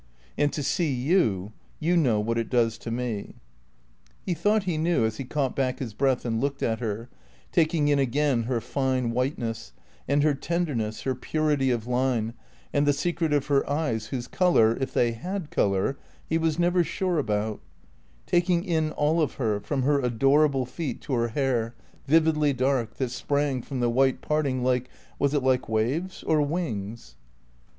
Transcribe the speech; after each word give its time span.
"And 0.35 0.51
to 0.53 0.63
see 0.63 0.91
you 0.91 1.51
you 1.79 1.95
know 1.95 2.19
what 2.19 2.39
it 2.39 2.49
does 2.49 2.79
to 2.79 2.89
me." 2.89 3.35
He 4.25 4.33
thought 4.33 4.63
he 4.63 4.75
knew 4.79 5.05
as 5.05 5.17
he 5.17 5.23
caught 5.23 5.55
back 5.55 5.77
his 5.77 5.93
breath 5.93 6.25
and 6.25 6.41
looked 6.41 6.63
at 6.63 6.79
her, 6.79 7.07
taking 7.51 7.87
in 7.87 7.99
again 7.99 8.41
her 8.45 8.59
fine 8.61 9.11
whiteness, 9.11 9.73
and 10.07 10.23
her 10.23 10.33
tenderness, 10.33 11.03
her 11.03 11.13
purity 11.13 11.69
of 11.69 11.85
line, 11.85 12.33
and 12.73 12.87
the 12.87 12.93
secret 12.93 13.31
of 13.31 13.45
her 13.45 13.69
eyes 13.69 14.07
whose 14.07 14.27
colour 14.27 14.75
(if 14.75 14.91
they 14.91 15.11
had 15.11 15.51
colour) 15.51 15.99
he 16.27 16.39
was 16.39 16.57
never 16.57 16.83
sure 16.83 17.19
about; 17.19 17.59
taking 18.25 18.63
in 18.65 18.89
all 18.93 19.21
of 19.21 19.35
her, 19.35 19.59
from 19.59 19.83
her 19.83 19.99
adorable 20.01 20.65
feet 20.65 20.99
to 21.01 21.13
her 21.13 21.27
hair, 21.27 21.75
vividly 22.07 22.53
dark, 22.53 22.95
that 22.95 23.11
sprang 23.11 23.61
from 23.61 23.81
the 23.81 23.87
white 23.91 24.19
parting 24.19 24.63
like 24.63 24.89
was 25.19 25.35
it 25.35 25.43
like 25.43 25.69
waves 25.69 26.23
or 26.23 26.41
wings? 26.41 27.17